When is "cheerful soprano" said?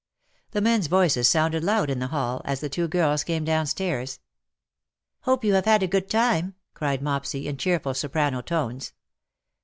7.57-8.41